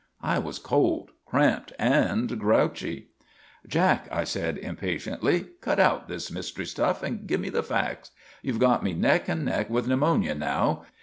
[0.23, 3.09] I was cold, cramped and grouchy.
[3.67, 8.09] "Jack," I said impatiently, "cut out this mystery stuff and give me the facts.
[8.41, 10.85] You've got me neck and neck with pneumonia now.